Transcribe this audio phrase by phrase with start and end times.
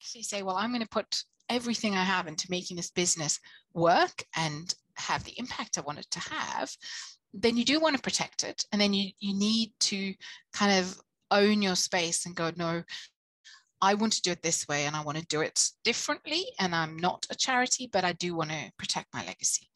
[0.00, 3.38] actually say, well, I'm going to put everything I have into making this business
[3.74, 6.70] work and have the impact I want it to have,
[7.34, 8.64] then you do want to protect it.
[8.72, 10.14] And then you, you need to
[10.54, 10.98] kind of
[11.30, 12.82] own your space and go, no,
[13.82, 16.44] I want to do it this way and I want to do it differently.
[16.58, 19.68] And I'm not a charity, but I do want to protect my legacy.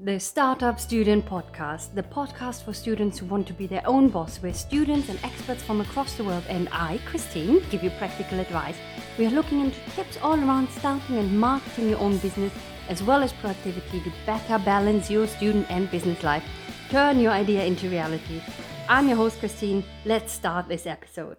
[0.00, 4.38] The Startup Student Podcast, the podcast for students who want to be their own boss,
[4.38, 8.76] where students and experts from across the world and I, Christine, give you practical advice.
[9.18, 12.52] We are looking into tips all around starting and marketing your own business,
[12.88, 16.44] as well as productivity to better balance your student and business life.
[16.88, 18.42] Turn your idea into reality.
[18.88, 19.84] I'm your host, Christine.
[20.04, 21.36] Let's start this episode.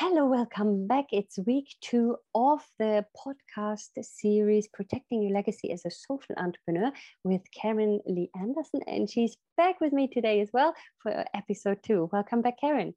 [0.00, 1.06] Hello, welcome back.
[1.10, 6.92] It's week two of the podcast series Protecting Your Legacy as a Social Entrepreneur
[7.24, 8.82] with Karen Lee Anderson.
[8.86, 12.08] And she's back with me today as well for episode two.
[12.12, 12.94] Welcome back, Karen.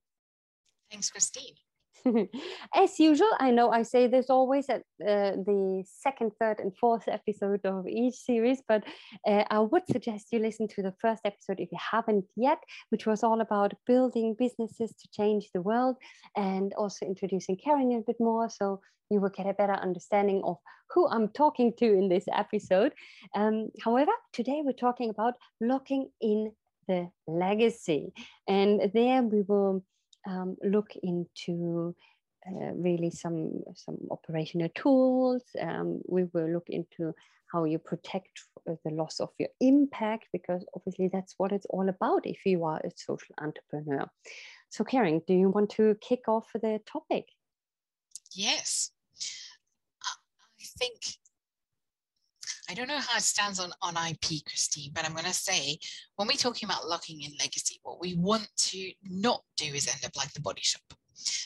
[0.91, 1.55] Thanks, Christine.
[2.75, 7.07] As usual, I know I say this always at uh, the second, third, and fourth
[7.07, 8.83] episode of each series, but
[9.27, 13.05] uh, I would suggest you listen to the first episode if you haven't yet, which
[13.05, 15.97] was all about building businesses to change the world
[16.35, 18.49] and also introducing Karen a bit more.
[18.49, 20.57] So you will get a better understanding of
[20.93, 22.93] who I'm talking to in this episode.
[23.35, 26.51] Um, however, today we're talking about locking in
[26.87, 28.13] the legacy.
[28.47, 29.83] And there we will
[30.27, 31.95] um, look into
[32.47, 35.43] uh, really some some operational tools.
[35.59, 37.13] Um, we will look into
[37.51, 42.25] how you protect the loss of your impact because obviously that's what it's all about
[42.25, 44.09] if you are a social entrepreneur.
[44.69, 47.25] So, Karen, do you want to kick off the topic?
[48.33, 48.91] Yes.
[50.61, 51.01] I think
[52.71, 55.77] I don't know how it stands on, on IP, Christine, but I'm going to say
[56.15, 60.05] when we're talking about locking in legacy, what we want to not do is end
[60.05, 60.81] up like the body shop.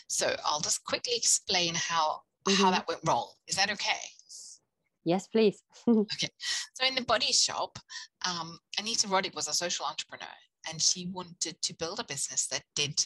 [0.07, 2.61] So I'll just quickly explain how mm-hmm.
[2.61, 3.27] how that went wrong.
[3.47, 3.97] Is that okay?
[5.03, 5.63] Yes, please.
[5.87, 6.29] okay.
[6.75, 7.79] So in the body shop,
[8.27, 10.27] um, Anita Roddick was a social entrepreneur
[10.69, 13.03] and she wanted to build a business that did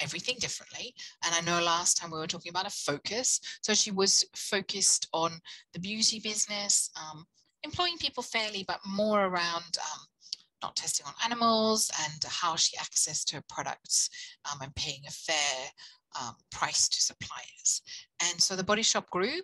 [0.00, 0.94] everything differently.
[1.24, 3.40] And I know last time we were talking about a focus.
[3.62, 5.32] So she was focused on
[5.72, 7.24] the beauty business, um,
[7.62, 10.00] employing people fairly, but more around um,
[10.62, 14.08] not testing on animals and how she accessed her products
[14.50, 15.68] um, and paying a fair
[16.20, 17.82] um, price to suppliers.
[18.22, 19.34] And so the body shop grew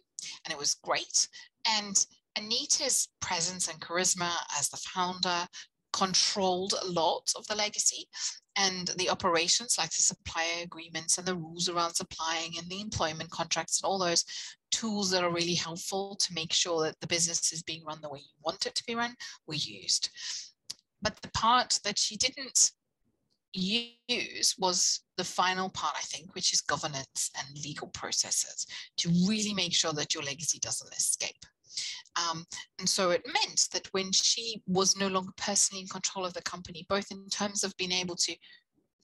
[0.44, 1.28] and it was great.
[1.66, 2.06] And
[2.36, 5.46] Anita's presence and charisma as the founder
[5.92, 8.06] controlled a lot of the legacy
[8.60, 13.30] and the operations like the supplier agreements and the rules around supplying and the employment
[13.30, 14.24] contracts and all those
[14.70, 18.08] tools that are really helpful to make sure that the business is being run the
[18.10, 19.14] way you want it to be run
[19.46, 20.10] were used.
[21.00, 22.70] But the part that she didn't
[23.54, 28.66] use was the final part, I think, which is governance and legal processes
[28.98, 31.46] to really make sure that your legacy doesn't escape.
[32.16, 32.44] Um,
[32.78, 36.42] and so it meant that when she was no longer personally in control of the
[36.42, 38.34] company, both in terms of being able to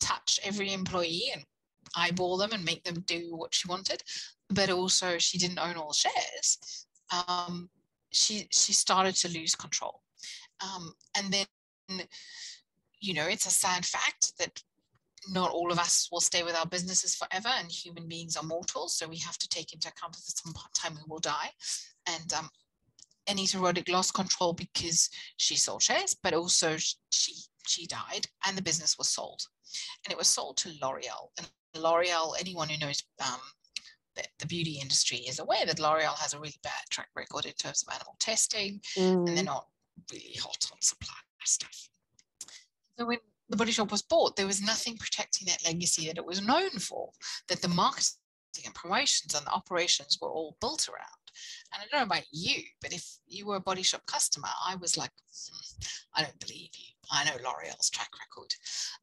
[0.01, 1.45] touch every employee and
[1.97, 4.03] eyeball them and make them do what she wanted,
[4.51, 6.87] but also she didn't own all shares,
[7.29, 7.69] um,
[8.13, 10.03] she, she started to lose control.
[10.63, 12.07] Um, and then,
[13.01, 14.63] you know, it's a sad fact that
[15.29, 18.89] not all of us will stay with our businesses forever and human beings are mortal
[18.89, 21.51] so we have to take into account that at some time we will die
[22.07, 22.49] and um,
[23.29, 26.77] Anita Roddick lost control because she sold shares, but also
[27.11, 27.35] she
[27.67, 29.43] she died and the business was sold.
[30.05, 31.31] And it was sold to L'Oreal.
[31.39, 33.41] And L'Oreal, anyone who knows um,
[34.15, 37.53] the, the, beauty industry is aware that L'Oreal has a really bad track record in
[37.55, 39.27] terms of animal testing, mm.
[39.27, 39.67] and they're not
[40.13, 41.89] really hot on supply stuff.
[42.99, 43.19] So when
[43.49, 46.71] the Body Shop was bought, there was nothing protecting that legacy that it was known
[46.71, 47.11] for,
[47.49, 48.15] that the marketing
[48.65, 51.26] and promotions and the operations were all built around.
[51.73, 54.77] And I don't know about you, but if you were a body shop customer, I
[54.77, 55.83] was like, hmm,
[56.15, 56.95] I don't believe you.
[57.11, 58.53] I know L'Oreal's track record.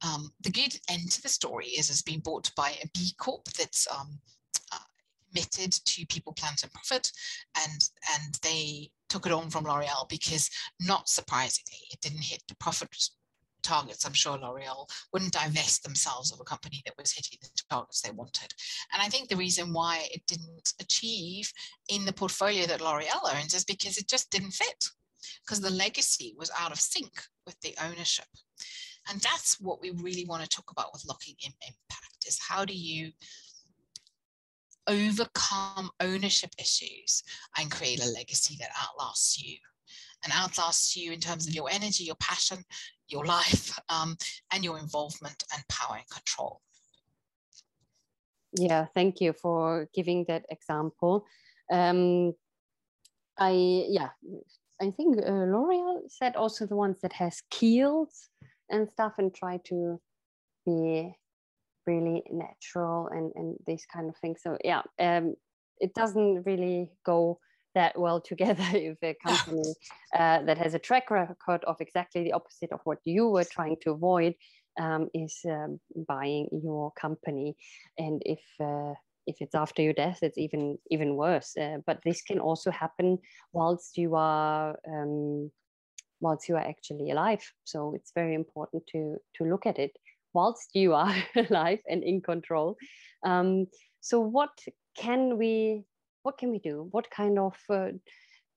[0.02, 3.44] Um, the good end to the story is it's been bought by a B Corp
[3.56, 4.18] that's um,
[4.72, 4.78] uh,
[5.28, 7.10] committed to people, planet, and profit,
[7.64, 10.50] and and they took it on from L'Oreal because,
[10.80, 12.90] not surprisingly, it didn't hit the profit
[13.64, 18.00] targets, I'm sure L'Oreal wouldn't divest themselves of a company that was hitting the targets
[18.00, 18.52] they wanted.
[18.92, 21.52] And I think the reason why it didn't achieve
[21.88, 24.84] in the portfolio that L'Oreal owns is because it just didn't fit,
[25.44, 27.12] because the legacy was out of sync
[27.46, 28.26] with the ownership.
[29.10, 32.64] And that's what we really want to talk about with locking in impact is how
[32.64, 33.12] do you
[34.86, 37.22] overcome ownership issues
[37.58, 39.56] and create a legacy that outlasts you
[40.24, 42.64] and outlasts you in terms of your energy, your passion,
[43.08, 44.16] your life, um,
[44.52, 46.60] and your involvement and power and control.
[48.56, 51.26] Yeah, thank you for giving that example.
[51.72, 52.34] Um,
[53.36, 54.10] I yeah,
[54.80, 58.30] I think uh, L'Oreal said also the ones that has Kiehl's
[58.70, 60.00] and stuff and try to
[60.64, 61.12] be
[61.86, 64.40] really natural and and these kind of things.
[64.42, 65.34] So yeah, um,
[65.80, 67.40] it doesn't really go
[67.74, 69.74] that well together if a company
[70.18, 73.76] uh, that has a track record of exactly the opposite of what you were trying
[73.82, 74.34] to avoid
[74.80, 77.56] um, is um, buying your company.
[77.98, 78.94] And if uh,
[79.26, 81.56] if it's after your death it's even even worse.
[81.56, 83.18] Uh, but this can also happen
[83.52, 85.50] whilst you are um,
[86.20, 87.42] whilst you are actually alive.
[87.64, 89.92] So it's very important to to look at it
[90.32, 91.14] whilst you are
[91.48, 92.76] alive and in control.
[93.24, 93.66] Um,
[94.00, 94.50] so what
[94.96, 95.84] can we
[96.24, 96.88] what can we do?
[96.90, 97.90] What kind of uh,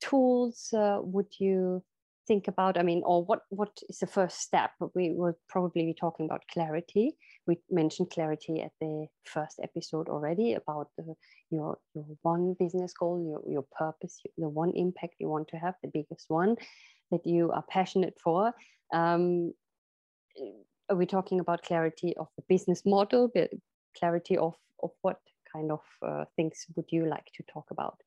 [0.02, 1.84] tools uh, would you
[2.28, 2.78] think about?
[2.78, 4.72] I mean or what what is the first step?
[4.96, 7.16] We will probably be talking about clarity.
[7.46, 11.14] We mentioned clarity at the first episode already about the,
[11.52, 15.76] your your one business goal your, your purpose the one impact you want to have
[15.84, 16.56] the biggest one
[17.12, 18.54] that you are passionate for.
[18.94, 19.54] Um,
[20.90, 23.30] are we talking about clarity of the business model
[24.00, 25.20] clarity of of what
[25.58, 27.98] kind of uh, things would you like to talk about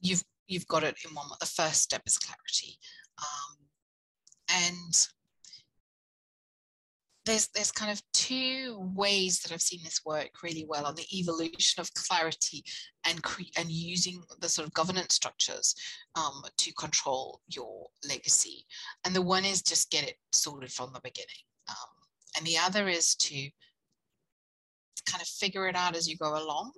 [0.00, 1.26] you've you've got it in one.
[1.40, 2.78] The first step is clarity,
[3.18, 3.56] um,
[4.50, 5.08] and
[7.26, 11.06] there's there's kind of two ways that I've seen this work really well on the
[11.12, 12.64] evolution of clarity
[13.06, 15.74] and cre- and using the sort of governance structures
[16.16, 18.64] um, to control your legacy.
[19.04, 21.90] And the one is just get it sorted from the beginning, um,
[22.36, 23.50] and the other is to
[25.10, 26.72] kind of figure it out as you go along.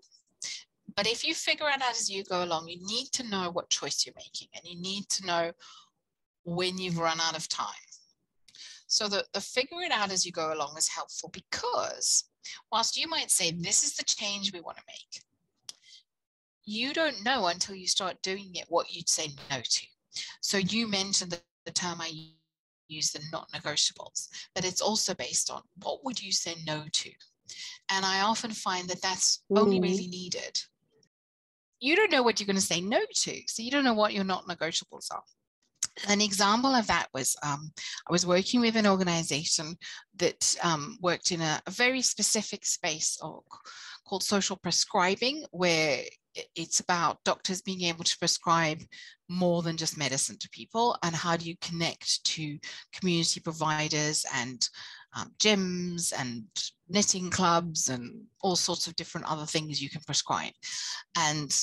[0.97, 3.71] But if you figure it out as you go along, you need to know what
[3.71, 5.53] choice you're making and you need to know
[6.45, 7.67] when you've run out of time.
[8.87, 12.25] So the, the figure it out as you go along is helpful because
[12.73, 15.23] whilst you might say, this is the change we want to make,
[16.65, 19.87] you don't know until you start doing it what you'd say no to.
[20.41, 22.11] So you mentioned the, the term I
[22.89, 27.11] use, the not negotiables, but it's also based on what would you say no to?
[27.91, 29.83] And I often find that that's only mm.
[29.83, 30.59] really needed
[31.81, 33.43] you don't know what you're going to say no to.
[33.47, 35.23] So you don't know what your not negotiables are.
[36.09, 37.73] An example of that was um,
[38.09, 39.77] I was working with an organization
[40.17, 46.03] that um, worked in a, a, very specific space called social prescribing, where
[46.55, 48.81] it's about doctors being able to prescribe
[49.29, 52.59] more than just medicine to people and how do you connect to
[52.95, 54.69] community providers and
[55.17, 56.45] um, gyms and
[56.89, 60.53] knitting clubs and all sorts of different other things you can prescribe.
[61.17, 61.55] And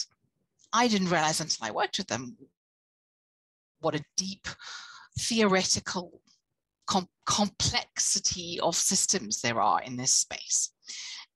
[0.73, 2.37] I didn't realize until I worked with them
[3.79, 4.47] what a deep
[5.19, 6.21] theoretical
[6.87, 10.71] com- complexity of systems there are in this space.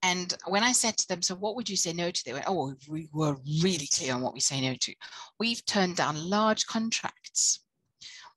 [0.03, 2.25] And when I said to them, so what would you say no to?
[2.25, 4.93] They went, oh, we were really clear on what we say no to.
[5.39, 7.59] We've turned down large contracts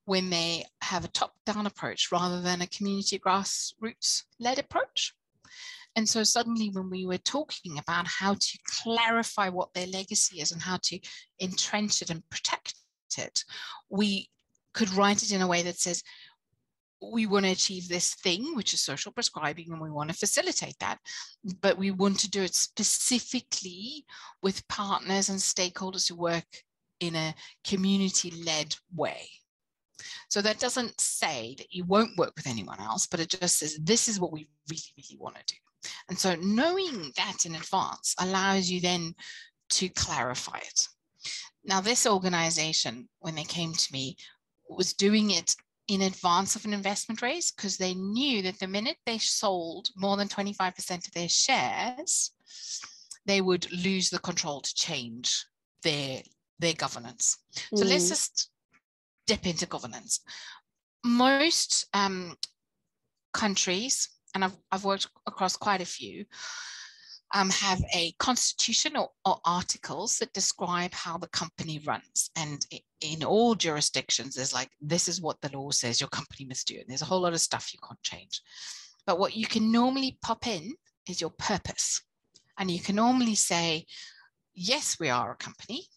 [0.05, 5.15] when they have a top down approach rather than a community grassroots led approach.
[5.97, 10.51] And so suddenly, when we were talking about how to clarify what their legacy is
[10.51, 10.99] and how to
[11.41, 12.75] entrench it and protect
[13.17, 13.45] it,
[13.89, 14.29] we
[14.73, 16.03] could write it in a way that says,
[17.13, 20.79] we want to achieve this thing, which is social prescribing, and we want to facilitate
[20.81, 20.99] that.
[21.61, 24.05] But we want to do it specifically
[24.43, 26.47] with partners and stakeholders who work
[27.01, 29.29] in a community led way.
[30.29, 33.79] So that doesn't say that you won't work with anyone else, but it just says
[33.83, 35.91] this is what we really, really want to do.
[36.09, 39.15] And so knowing that in advance allows you then
[39.71, 40.89] to clarify it.
[41.65, 44.17] Now, this organization, when they came to me,
[44.69, 45.55] was doing it
[45.89, 50.17] in advance of an investment raise because they knew that the minute they sold more
[50.17, 52.31] than 25% of their shares,
[53.27, 55.45] they would lose the control to change
[55.83, 56.23] their,
[56.59, 57.39] their governance.
[57.75, 57.89] So mm.
[57.89, 58.51] let's just
[59.27, 60.21] dip into governance.
[61.05, 62.37] Most um,
[63.33, 66.25] countries, and I've, I've worked across quite a few,
[67.35, 72.31] um, have a constitution or, or, articles that describe how the company runs.
[72.37, 72.65] And
[73.01, 76.77] in all jurisdictions, there's like, this is what the law says your company must do.
[76.77, 78.41] And there's a whole lot of stuff you can't change.
[79.05, 80.75] But what you can normally pop in
[81.09, 82.03] is your purpose.
[82.59, 83.87] And you can normally say,
[84.55, 85.89] yes, we are a company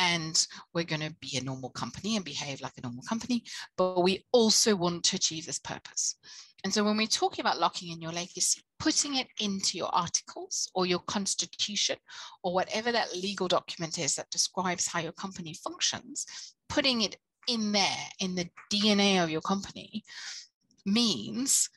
[0.00, 3.44] and we're going to be a normal company and behave like a normal company,
[3.76, 6.16] but we also want to achieve this purpose.
[6.64, 10.70] And so when we're talking about locking in your legacy, putting it into your articles
[10.74, 11.96] or your constitution
[12.42, 16.26] or whatever that legal document is that describes how your company functions,
[16.68, 17.16] putting it
[17.46, 20.02] in there in the DNA of your company
[20.86, 21.68] means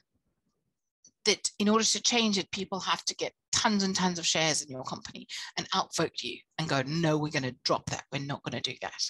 [1.25, 4.62] that in order to change it, people have to get tons and tons of shares
[4.62, 5.27] in your company
[5.58, 8.03] and outvote you and go, no, we're going to drop that.
[8.12, 9.01] We're not going to do that.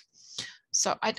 [0.71, 1.13] So I,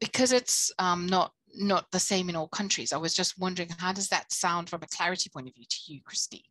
[0.00, 3.92] because it's um, not not the same in all countries, I was just wondering how
[3.92, 6.42] does that sound from a clarity point of view to you, Christine?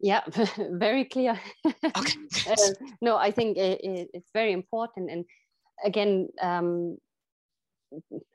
[0.00, 0.20] Yeah,
[0.70, 1.40] very clear.
[1.66, 2.18] Okay.
[2.48, 2.54] uh,
[3.00, 5.10] no, I think it, it, it's very important.
[5.10, 5.24] And
[5.84, 6.98] again, um,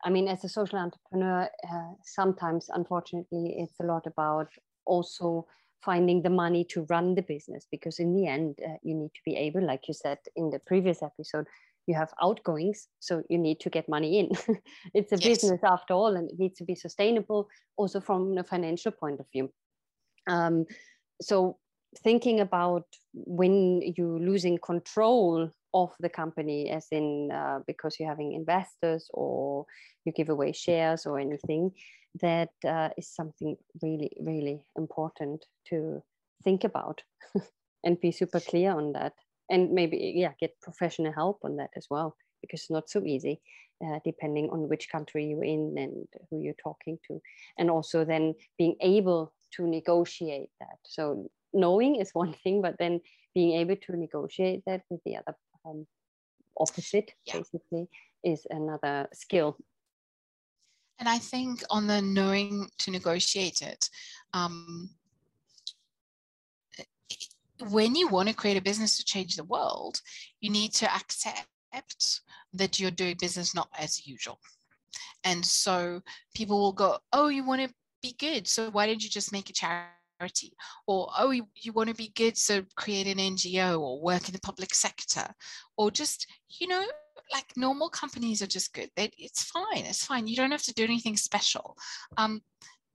[0.03, 4.49] I mean, as a social entrepreneur, uh, sometimes, unfortunately, it's a lot about
[4.85, 5.45] also
[5.81, 9.21] finding the money to run the business because in the end uh, you need to
[9.25, 11.45] be able like you said in the previous episode
[11.87, 14.29] you have outgoings so you need to get money in
[14.93, 15.23] it's a yes.
[15.23, 17.47] business after all and it needs to be sustainable
[17.77, 19.49] also from a financial point of view
[20.27, 20.65] um,
[21.21, 21.57] so
[21.97, 28.33] thinking about when you're losing control of the company as in uh, because you're having
[28.33, 29.65] investors or
[30.05, 31.71] you give away shares or anything
[32.21, 36.01] that uh, is something really really important to
[36.43, 37.03] think about
[37.83, 39.13] and be super clear on that.
[39.49, 43.41] And maybe yeah get professional help on that as well because it's not so easy
[43.85, 47.21] uh, depending on which country you're in and who you're talking to.
[47.57, 50.77] And also then being able to negotiate that.
[50.83, 52.99] So knowing is one thing but then
[53.33, 55.85] being able to negotiate that with the other um,
[56.59, 57.37] opposite yeah.
[57.37, 57.87] basically
[58.23, 59.57] is another skill
[60.99, 63.89] and i think on the knowing to negotiate it
[64.33, 64.89] um,
[67.69, 70.01] when you want to create a business to change the world
[70.41, 71.47] you need to accept
[72.53, 74.39] that you're doing business not as usual
[75.23, 76.01] and so
[76.33, 79.49] people will go oh you want to be good so why didn't you just make
[79.49, 80.53] a charity charity
[80.87, 84.33] or oh you, you want to be good so create an ngo or work in
[84.33, 85.25] the public sector
[85.77, 86.27] or just
[86.59, 86.83] you know
[87.31, 88.89] like normal companies are just good.
[88.95, 90.27] They, it's fine it's fine.
[90.27, 91.77] You don't have to do anything special.
[92.17, 92.41] Um,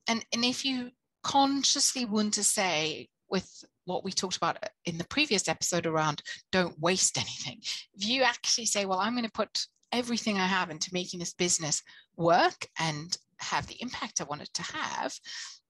[0.08, 0.90] and and if you
[1.22, 6.78] consciously want to say with what we talked about in the previous episode around don't
[6.78, 7.58] waste anything
[7.94, 11.32] if you actually say well i'm going to put everything i have into making this
[11.32, 11.82] business
[12.18, 15.14] work and have the impact i want it to have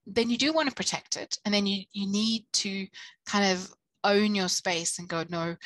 [0.07, 2.87] then you do want to protect it and then you you need to
[3.26, 3.73] kind of
[4.04, 5.57] own your space and go no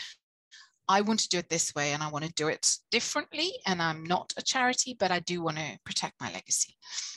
[0.89, 3.53] I want to do it this way and I want to do it differently.
[3.67, 6.75] And I'm not a charity, but I do want to protect my legacy.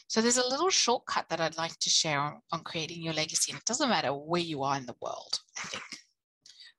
[0.08, 3.52] So there's a little shortcut that I'd like to share on, on creating your legacy.
[3.52, 5.84] And it doesn't matter where you are in the world, I think.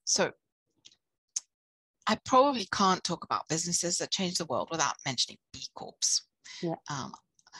[0.04, 0.32] So
[2.06, 6.22] I probably can't talk about businesses that change the world without mentioning B Corps.
[6.62, 6.74] Yeah.
[6.90, 7.12] Um,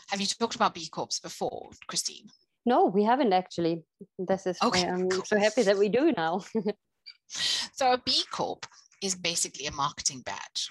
[0.09, 2.29] have you talked about B Corps before, Christine?
[2.65, 3.83] No, we haven't actually.
[4.19, 5.25] This is okay, I'm cool.
[5.25, 6.45] so happy that we do now.
[7.29, 8.67] so a B Corp
[9.03, 10.71] is basically a marketing badge.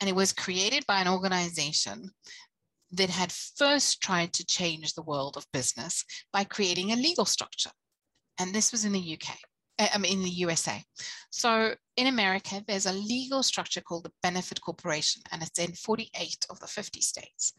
[0.00, 2.10] And it was created by an organization
[2.92, 7.70] that had first tried to change the world of business by creating a legal structure.
[8.38, 9.36] And this was in the UK.
[9.78, 10.82] Uh, mean, in the USA.
[11.30, 16.46] So in America, there's a legal structure called the Benefit Corporation, and it's in 48
[16.50, 17.52] of the 50 states.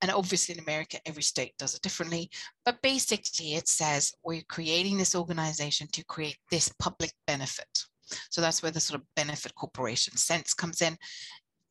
[0.00, 2.30] And obviously, in America, every state does it differently.
[2.64, 7.84] But basically, it says we're creating this organization to create this public benefit.
[8.30, 10.96] So that's where the sort of benefit corporation sense comes in.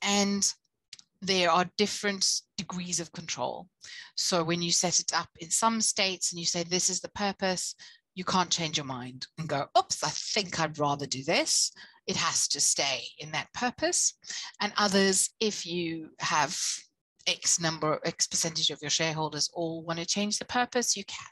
[0.01, 0.51] And
[1.21, 3.67] there are different degrees of control.
[4.15, 7.09] So when you set it up in some states and you say, this is the
[7.09, 7.75] purpose,
[8.15, 11.71] you can't change your mind and go, oops, I think I'd rather do this.
[12.07, 14.13] It has to stay in that purpose.
[14.61, 16.57] And others, if you have
[17.27, 21.25] X number, X percentage of your shareholders all want to change the purpose, you can.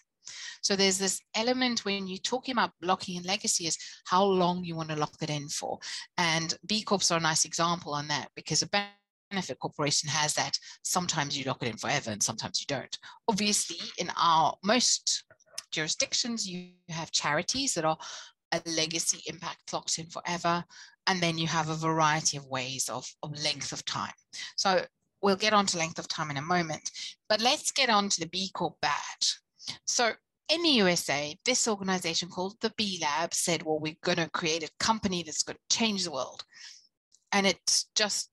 [0.62, 4.76] So there's this element when you're talking about blocking and legacy is how long you
[4.76, 5.80] want to lock it in for.
[6.18, 8.70] And B Corps are a nice example on that because a
[9.32, 10.58] benefit corporation has that.
[10.84, 12.96] Sometimes you lock it in forever and sometimes you don't.
[13.28, 15.24] Obviously, in our most
[15.72, 17.98] jurisdictions, you have charities that are
[18.52, 20.64] a legacy impact locked in forever.
[21.08, 24.14] And then you have a variety of ways of, of length of time.
[24.56, 24.86] So
[25.22, 26.92] we'll get on to length of time in a moment,
[27.30, 29.40] but let's get on to the B Corp badge.
[29.86, 30.12] So
[30.50, 34.64] in the USA, this organization called the B Lab said, well, we're going to create
[34.64, 36.44] a company that's going to change the world.
[37.32, 38.30] And it just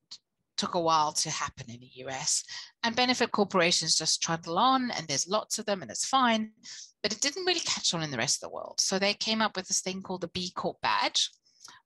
[0.57, 2.43] took a while to happen in the US.
[2.83, 6.51] And benefit corporations just trundle on, and there's lots of them, and it's fine.
[7.03, 8.81] But it didn't really catch on in the rest of the world.
[8.81, 11.31] So they came up with this thing called the B Corp badge,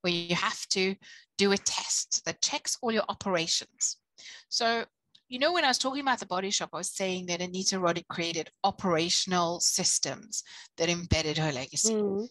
[0.00, 0.94] where you have to
[1.38, 3.98] do a test that checks all your operations.
[4.48, 4.84] So
[5.28, 7.76] you know, when I was talking about the body shop, I was saying that Anita
[7.76, 10.42] Roddick created operational systems
[10.76, 11.94] that embedded her legacy.
[11.94, 12.28] Mm.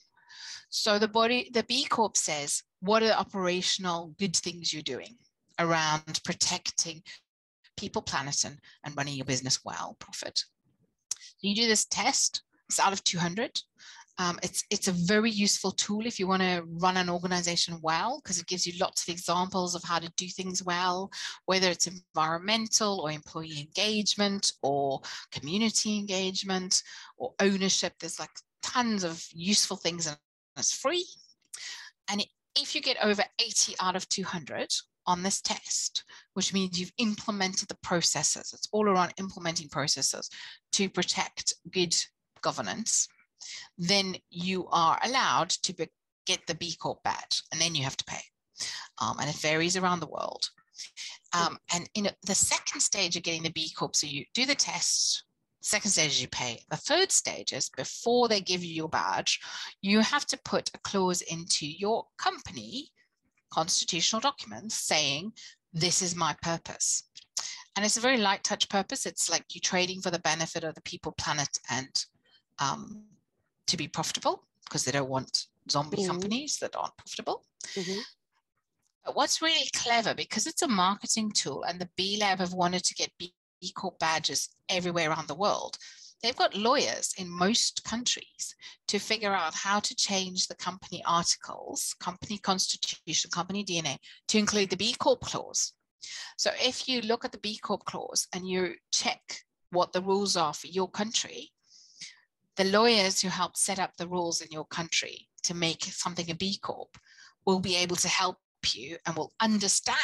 [0.70, 5.16] So the body, the B Corp says, what are the operational good things you're doing
[5.58, 7.02] around protecting
[7.76, 10.38] people, planet, and, and running your business well, profit.
[10.38, 13.60] So you do this test It's out of 200.
[14.18, 18.22] Um, it's, it's a very useful tool if you want to run an organization well,
[18.24, 21.12] because it gives you lots of examples of how to do things well,
[21.48, 25.02] whether it's environmental or employee engagement or
[25.34, 26.82] community engagement
[27.18, 27.92] or ownership.
[28.00, 28.30] There's like
[28.64, 30.16] tons of useful things and
[30.56, 31.06] it's free.
[32.10, 32.26] And
[32.56, 34.70] if you get over 80 out of 200
[35.08, 40.30] on this test, which means you've implemented the processes, it's all around implementing processes
[40.72, 41.94] to protect good
[42.42, 43.08] governance,
[43.78, 45.88] then you are allowed to be,
[46.26, 48.22] get the B Corp badge and then you have to pay.
[49.00, 50.50] Um, and it varies around the world.
[51.34, 54.56] Um, and in the second stage of getting the B Corp, so you do the
[54.56, 55.24] test,
[55.62, 56.62] second stage is you pay.
[56.70, 59.40] The third stage is before they give you your badge,
[59.82, 62.92] you have to put a clause into your company
[63.52, 65.34] constitutional documents saying,
[65.74, 67.04] this is my purpose.
[67.76, 69.06] And it's a very light touch purpose.
[69.06, 71.90] It's like you're trading for the benefit of the people, planet, and
[72.62, 73.04] um,
[73.68, 76.12] to be profitable because they don't want zombie mm-hmm.
[76.12, 77.44] companies that aren't profitable.
[77.76, 78.00] Mm-hmm.
[79.06, 82.84] But what's really clever, because it's a marketing tool and the B Lab have wanted
[82.86, 83.34] to get B
[83.76, 85.78] Corp badges everywhere around the world,
[86.22, 88.56] they've got lawyers in most countries
[88.88, 94.70] to figure out how to change the company articles, company constitution, company DNA to include
[94.70, 95.74] the B Corp clause.
[96.38, 99.22] So if you look at the B Corp clause and you check
[99.72, 101.52] what the rules are for your country,
[102.58, 106.36] the lawyers who help set up the rules in your country to make something a
[106.36, 106.98] B Corp
[107.46, 108.38] will be able to help
[108.74, 109.98] you and will understand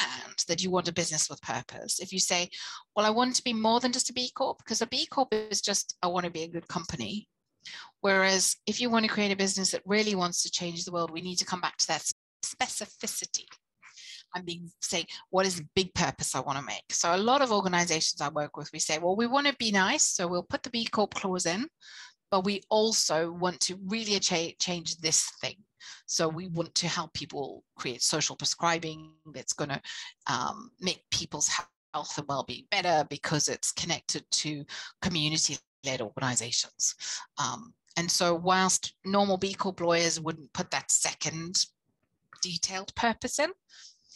[0.47, 1.99] that you want a business with purpose.
[1.99, 2.49] If you say,
[2.95, 5.29] Well, I want to be more than just a B Corp, because a B Corp
[5.31, 7.27] is just, I want to be a good company.
[8.01, 11.11] Whereas if you want to create a business that really wants to change the world,
[11.11, 12.09] we need to come back to that
[12.45, 13.45] specificity
[14.45, 17.51] being say what is the big purpose i want to make so a lot of
[17.51, 20.63] organizations i work with we say well we want to be nice so we'll put
[20.63, 21.67] the b corp clause in
[22.31, 25.55] but we also want to really change this thing
[26.05, 29.81] so we want to help people create social prescribing that's going to
[30.27, 31.49] um, make people's
[31.93, 34.63] health and well-being better because it's connected to
[35.01, 36.95] community-led organizations.
[37.37, 41.65] Um, and so whilst normal B Corp lawyers wouldn't put that second
[42.41, 43.49] detailed purpose in,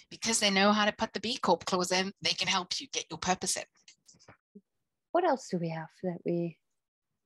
[0.10, 2.88] because they know how to put the B Corp clause in, they can help you
[2.94, 3.64] get your purpose in.
[5.12, 6.58] What else do we have that we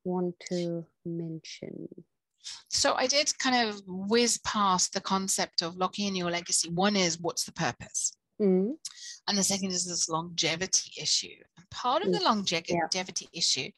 [0.05, 1.89] want to mention?
[2.69, 6.69] So I did kind of whiz past the concept of locking in your legacy.
[6.69, 8.15] One is what's the purpose?
[8.41, 8.71] Mm-hmm.
[9.27, 11.35] And the second is this longevity issue.
[11.57, 13.39] And part of the mm, longevity yeah.
[13.39, 13.69] issue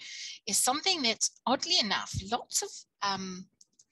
[0.47, 2.69] is something that, oddly enough, lots of
[3.03, 3.47] um,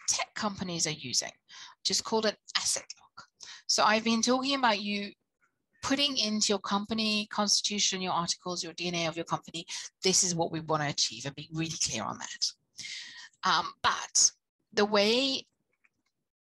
[0.10, 1.32] tech companies are using,
[1.80, 3.28] which is called an asset lock.
[3.68, 5.12] So I've been talking about you
[5.86, 9.66] putting into your company constitution, your articles, your DNA of your company,
[10.04, 12.46] this is what we want to achieve and be really clear on that.
[13.44, 14.32] Um, but
[14.74, 15.46] the way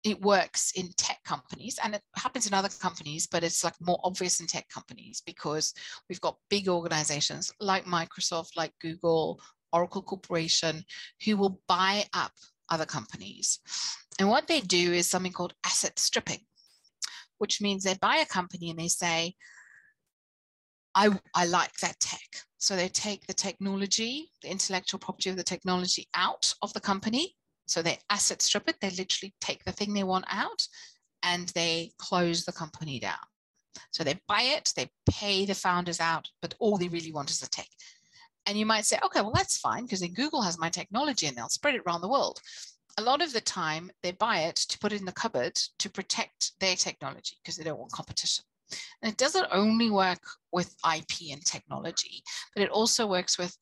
[0.03, 3.99] it works in tech companies and it happens in other companies but it's like more
[4.03, 5.73] obvious in tech companies because
[6.07, 9.41] we've got big organizations like microsoft like google
[9.73, 10.83] oracle corporation
[11.25, 12.31] who will buy up
[12.69, 13.59] other companies
[14.19, 16.41] and what they do is something called asset stripping
[17.37, 19.33] which means they buy a company and they say
[20.93, 25.43] I, I like that tech so they take the technology the intellectual property of the
[25.43, 27.35] technology out of the company
[27.67, 30.67] so they asset strip it, they literally take the thing they want out
[31.23, 33.17] and they close the company down.
[33.91, 37.39] So they buy it, they pay the founders out, but all they really want is
[37.39, 37.67] the tech.
[38.45, 41.35] And you might say, okay, well, that's fine because then Google has my technology and
[41.35, 42.39] they'll spread it around the world.
[42.97, 45.89] A lot of the time, they buy it to put it in the cupboard to
[45.89, 48.45] protect their technology because they don't want competition.
[49.01, 52.23] And it doesn't only work with IP and technology,
[52.55, 53.55] but it also works with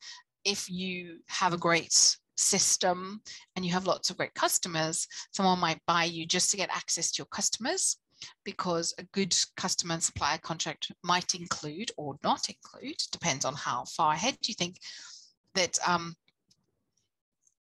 [0.44, 3.20] if you have a great system
[3.56, 7.10] and you have lots of great customers, someone might buy you just to get access
[7.12, 7.96] to your customers
[8.44, 13.84] because a good customer and supplier contract might include or not include, depends on how
[13.84, 14.76] far ahead you think
[15.54, 16.14] that um,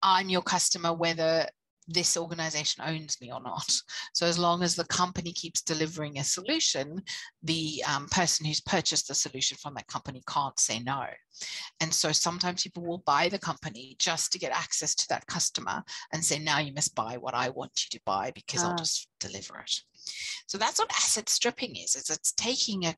[0.01, 1.47] I'm your customer, whether
[1.89, 3.71] this organization owns me or not.
[4.13, 7.01] So as long as the company keeps delivering a solution,
[7.43, 11.05] the um, person who's purchased the solution from that company can't say no.
[11.79, 15.83] And so sometimes people will buy the company just to get access to that customer
[16.13, 18.77] and say, now you must buy what I want you to buy because I'll ah.
[18.77, 19.81] just deliver it.
[20.47, 21.95] So that's what asset stripping is.
[21.95, 22.95] It's, it's taking a,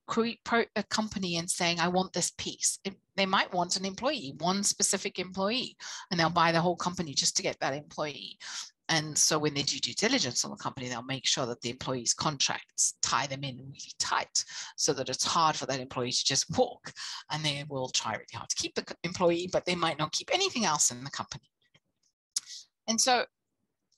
[0.76, 2.80] a company and saying, I want this piece.
[2.86, 5.76] It, they might want an employee, one specific employee,
[6.10, 8.38] and they'll buy the whole company just to get that employee.
[8.92, 11.70] And so when they do due diligence on the company, they'll make sure that the
[11.70, 14.44] employee's contracts tie them in really tight
[14.76, 16.92] so that it's hard for that employee to just walk.
[17.32, 20.30] And they will try really hard to keep the employee, but they might not keep
[20.34, 21.50] anything else in the company.
[22.90, 23.24] And so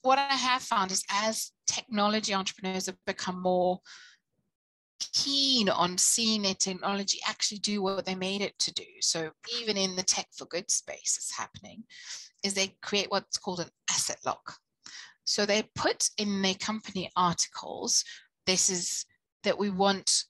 [0.03, 3.79] what I have found is as technology entrepreneurs have become more
[5.11, 8.85] keen on seeing their technology actually do what they made it to do.
[9.01, 11.83] So even in the tech for good space is happening,
[12.43, 14.59] is they create what's called an asset lock.
[15.25, 18.03] So they put in their company articles,
[18.45, 19.05] this is
[19.43, 20.23] that we want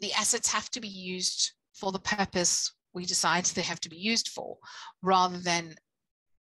[0.00, 3.96] the assets have to be used for the purpose we decide they have to be
[3.96, 4.56] used for,
[5.02, 5.74] rather than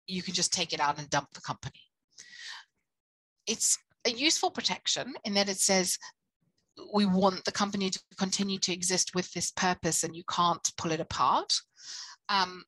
[0.06, 1.80] you can just take it out and dump the company.
[3.46, 5.98] It's a useful protection in that it says
[6.94, 10.92] we want the company to continue to exist with this purpose and you can't pull
[10.92, 11.52] it apart.
[12.28, 12.64] Um,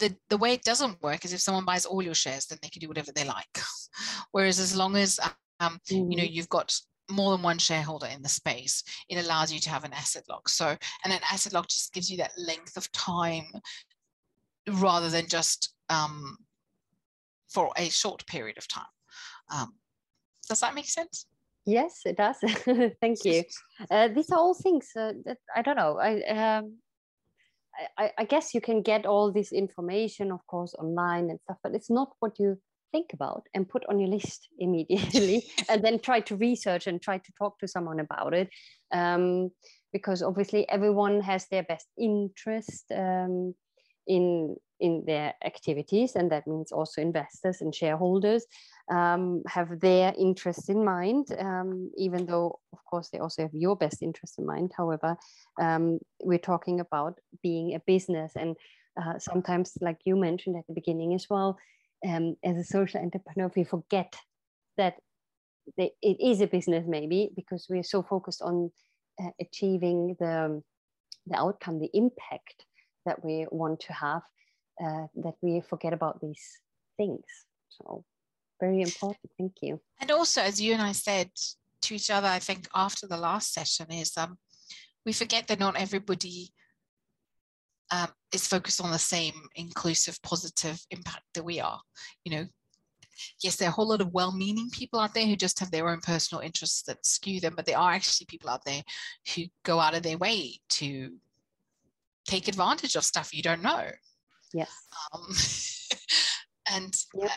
[0.00, 2.68] the, the way it doesn't work is if someone buys all your shares, then they
[2.68, 3.58] can do whatever they like.
[4.32, 5.20] Whereas as long as
[5.60, 6.10] um, mm.
[6.10, 6.32] you know mm.
[6.32, 6.74] you've got
[7.10, 10.48] more than one shareholder in the space, it allows you to have an asset lock.
[10.48, 13.44] So, and an asset lock just gives you that length of time
[14.68, 16.36] rather than just um,
[17.48, 18.84] for a short period of time.
[19.52, 19.74] Um,
[20.48, 21.26] does that make sense?
[21.66, 22.36] Yes, it does.
[23.00, 23.44] Thank you.
[23.90, 25.98] Uh, these are all things uh, that I don't know.
[25.98, 26.78] I, um,
[27.98, 31.74] I, I guess you can get all this information, of course, online and stuff, but
[31.74, 32.58] it's not what you
[32.92, 37.18] think about and put on your list immediately and then try to research and try
[37.18, 38.48] to talk to someone about it
[38.92, 39.50] um,
[39.92, 43.54] because obviously everyone has their best interest um,
[44.06, 48.46] in in their activities and that means also investors and shareholders
[48.90, 53.76] um, have their interests in mind um, even though of course they also have your
[53.76, 55.16] best interest in mind however
[55.60, 58.56] um, we're talking about being a business and
[59.00, 61.56] uh, sometimes like you mentioned at the beginning as well
[62.06, 64.16] um, as a social entrepreneur, we forget
[64.76, 64.94] that
[65.76, 68.70] it is a business maybe because we're so focused on
[69.22, 70.62] uh, achieving the,
[71.26, 72.64] the outcome, the impact
[73.06, 74.22] that we want to have,
[74.82, 76.58] uh, that we forget about these
[76.96, 77.24] things.
[77.68, 78.04] So
[78.60, 79.30] very important.
[79.38, 79.80] Thank you.
[80.00, 81.30] And also, as you and I said
[81.82, 84.38] to each other, I think after the last session is um,
[85.04, 86.52] we forget that not everybody
[87.90, 91.80] um, is focused on the same inclusive, positive impact that we are.
[92.24, 92.46] You know,
[93.42, 95.88] yes, there are a whole lot of well-meaning people out there who just have their
[95.88, 98.82] own personal interests that skew them, but there are actually people out there
[99.34, 101.12] who go out of their way to
[102.26, 103.90] take advantage of stuff you don't know.
[104.52, 104.70] Yes.
[105.12, 105.26] Um,
[106.76, 107.30] and yep.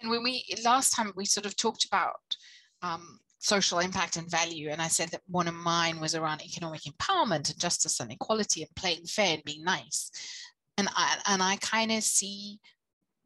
[0.00, 2.36] And when we last time we sort of talked about
[2.82, 4.70] um, social impact and value.
[4.70, 8.62] And I said that one of mine was around economic empowerment and justice and equality
[8.62, 10.10] and playing fair and being nice.
[10.78, 12.58] And I, and I kind of see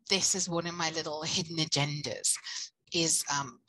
[0.08, 2.34] this as one of my little hidden agendas
[2.92, 3.60] is um,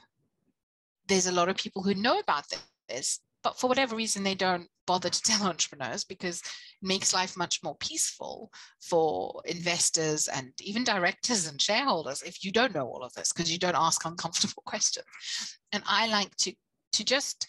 [1.08, 2.46] there's a lot of people who know about
[2.90, 6.48] this, but for whatever reason, they don't bother to tell entrepreneurs because it
[6.82, 8.52] makes life much more peaceful
[8.82, 13.52] for investors and even directors and shareholders if you don't know all of this because
[13.52, 15.06] you don't ask uncomfortable questions.
[15.72, 16.54] And I like to
[16.94, 17.48] to just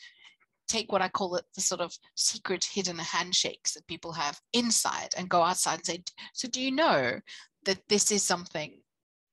[0.69, 5.09] take what I call it the sort of secret hidden handshakes that people have inside
[5.17, 6.03] and go outside and say,
[6.33, 7.19] so do you know
[7.65, 8.81] that this is something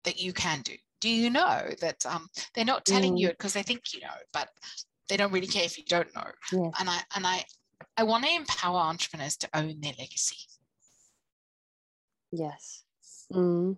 [0.04, 0.74] that you can do?
[1.00, 3.20] Do you know that um, they're not telling mm.
[3.20, 4.50] you it because they think you know, but
[5.10, 6.32] they don't really care if you don't know.
[6.54, 6.70] Yeah.
[6.80, 7.44] And I and I
[7.98, 10.38] I want to empower entrepreneurs to own their legacy.
[12.32, 12.84] Yes.
[13.34, 13.78] Mm.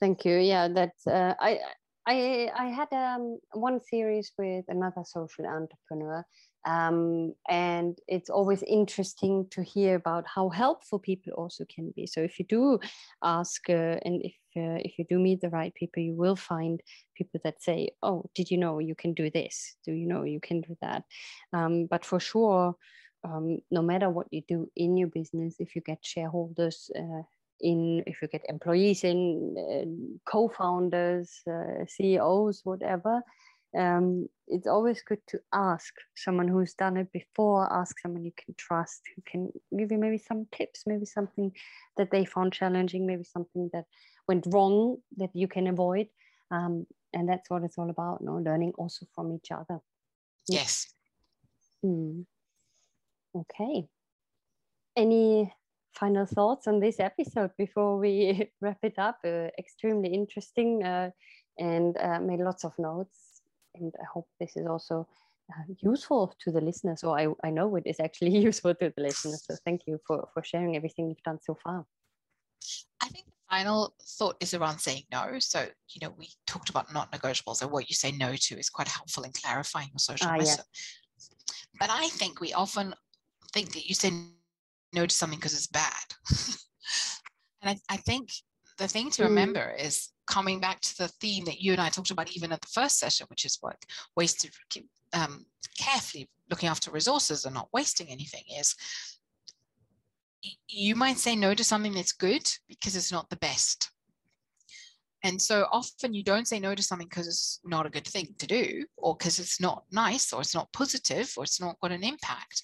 [0.00, 0.36] Thank you.
[0.36, 1.58] Yeah, that uh, I
[2.06, 6.24] I I had um, one series with another social entrepreneur,
[6.66, 12.06] um, and it's always interesting to hear about how helpful people also can be.
[12.06, 12.80] So if you do
[13.22, 16.80] ask, uh, and if uh, if you do meet the right people, you will find
[17.16, 19.76] people that say, "Oh, did you know you can do this?
[19.84, 21.04] Do you know you can do that?"
[21.52, 22.74] Um, but for sure,
[23.22, 27.22] um, no matter what you do in your business, if you get shareholders uh,
[27.60, 33.22] in, if you get employees in, uh, co-founders, uh, CEOs, whatever,
[33.74, 38.54] um, it's always good to ask someone who's done it before ask someone you can
[38.56, 41.52] trust who can give you maybe some tips maybe something
[41.96, 43.84] that they found challenging maybe something that
[44.28, 46.08] went wrong that you can avoid.
[46.50, 48.36] Um, and that's what it's all about you no?
[48.38, 49.80] Learning also from each other.
[50.48, 50.86] Yes.
[51.82, 52.22] Hmm.
[53.34, 53.88] okay.
[54.96, 55.52] Any
[55.92, 59.18] final thoughts on this episode before we wrap it up?
[59.24, 61.10] Uh, extremely interesting uh,
[61.58, 63.35] and uh, made lots of notes
[63.78, 65.06] and i hope this is also
[65.52, 69.02] uh, useful to the listeners or I, I know it is actually useful to the
[69.02, 71.86] listeners so thank you for for sharing everything you've done so far
[73.02, 75.38] I think the final thought is around saying no.
[75.38, 78.70] So, you know, we talked about not negotiables and what you say no to is
[78.70, 80.56] quite helpful in clarifying your social ah, yeah.
[81.78, 82.94] But I think we often
[83.52, 84.10] think that you say
[84.92, 85.92] no to something because it's bad.
[87.62, 88.30] and I, I, think
[88.78, 89.26] the thing to mm.
[89.26, 92.60] remember is coming back to the theme that you and I talked about even at
[92.60, 93.86] the first session, which is like
[94.16, 94.50] ways to
[95.12, 95.46] um,
[95.78, 98.74] carefully looking after resources and not wasting anything, is
[100.68, 103.90] you might say no to something that's good because it's not the best.
[105.22, 108.34] And so often you don't say no to something because it's not a good thing
[108.38, 111.90] to do, or because it's not nice, or it's not positive, or it's not got
[111.90, 112.62] an impact.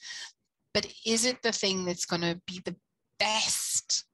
[0.72, 2.77] But is it the thing that's going to be the
[3.18, 4.05] best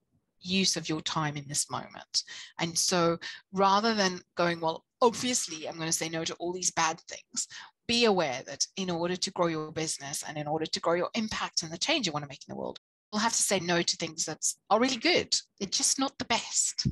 [0.40, 2.22] use of your time in this moment?
[2.59, 3.18] And so
[3.53, 7.46] rather than going, well, obviously I'm going to say no to all these bad things,
[7.87, 11.11] be aware that in order to grow your business and in order to grow your
[11.14, 12.79] impact and the change you want to make in the world,
[13.12, 15.35] you'll have to say no to things that are really good.
[15.59, 16.87] They're just not the best.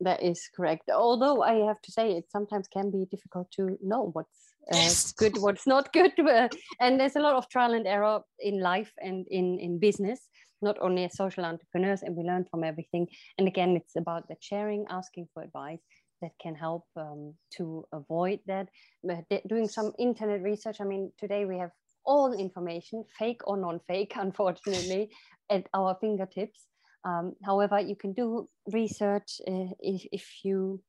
[0.00, 0.90] That is correct.
[0.90, 4.28] Although I have to say, it sometimes can be difficult to know what's
[4.72, 5.12] uh, yes.
[5.12, 6.12] good, what's not good.
[6.80, 10.28] and there's a lot of trial and error in life and in, in business,
[10.64, 13.06] not only as social entrepreneurs, and we learn from everything.
[13.38, 15.82] And again, it's about the sharing, asking for advice
[16.22, 18.68] that can help um, to avoid that.
[19.46, 20.80] Doing some internet research.
[20.80, 21.70] I mean, today we have
[22.04, 25.10] all information, fake or non-fake, unfortunately,
[25.50, 26.66] at our fingertips.
[27.04, 30.82] Um, however, you can do research uh, if, if you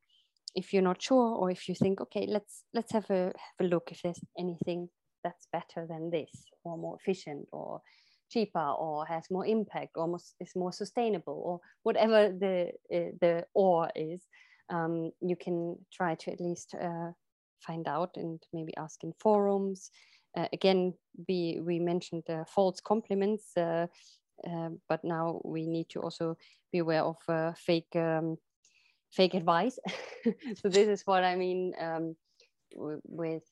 [0.55, 3.63] if you're not sure or if you think, okay, let's let's have a have a
[3.65, 4.87] look if there's anything
[5.23, 6.31] that's better than this
[6.63, 7.81] or more efficient or
[8.29, 13.89] cheaper or has more impact or is more sustainable or whatever the uh, the or
[13.95, 14.21] is.
[14.69, 17.11] Um, you can try to at least uh,
[17.59, 19.91] find out and maybe ask in forums.
[20.35, 20.93] Uh, again,
[21.27, 23.87] we we mentioned false compliments uh,
[24.45, 26.37] um, but now we need to also
[26.71, 28.37] be aware of uh, fake um,
[29.11, 29.79] fake advice.
[30.55, 32.15] so this is what I mean um,
[32.75, 33.43] with.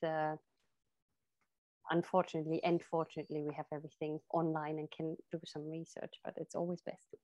[1.92, 6.14] Unfortunately and fortunately, we have everything online and can do some research.
[6.24, 7.18] But it's always best to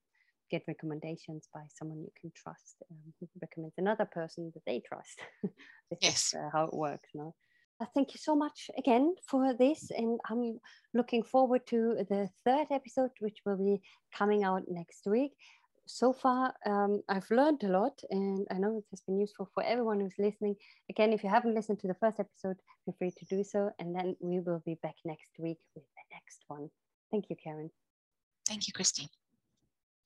[0.50, 5.20] get recommendations by someone you can trust um, who recommends another person that they trust.
[6.00, 6.26] yes.
[6.26, 7.34] is uh, how it works now.
[7.80, 9.90] Uh, thank you so much again for this.
[9.90, 10.60] And I'm
[10.92, 13.80] looking forward to the third episode, which will be
[14.14, 15.32] coming out next week.
[15.92, 19.62] So far, um, I've learned a lot, and I know it has been useful for
[19.64, 20.54] everyone who's listening.
[20.88, 23.70] Again, if you haven't listened to the first episode, feel free to do so.
[23.78, 26.70] And then we will be back next week with the next one.
[27.10, 27.70] Thank you, Karen.
[28.46, 29.08] Thank you, Christine.